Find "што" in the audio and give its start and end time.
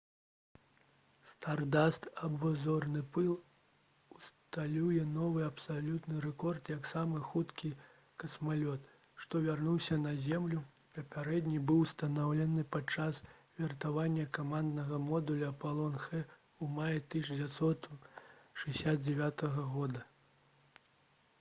9.25-9.41